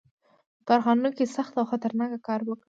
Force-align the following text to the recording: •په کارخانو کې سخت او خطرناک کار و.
•په 0.57 0.61
کارخانو 0.69 1.09
کې 1.17 1.25
سخت 1.35 1.53
او 1.59 1.65
خطرناک 1.71 2.11
کار 2.27 2.39
و. 2.43 2.49